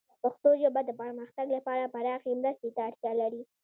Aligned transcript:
پښتو 0.23 0.49
ژبه 0.61 0.81
د 0.85 0.91
پرمختګ 1.01 1.47
لپاره 1.57 1.91
پراخې 1.93 2.31
مرستې 2.41 2.69
ته 2.75 2.81
اړتیا 2.87 3.11
لري. 3.21 3.41